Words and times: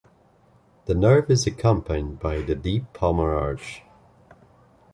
The 0.85 0.95
nerve 0.95 1.29
is 1.29 1.45
accompanied 1.45 2.19
by 2.19 2.41
the 2.41 2.55
deep 2.55 2.91
palmar 2.91 3.35
arch. 3.35 3.83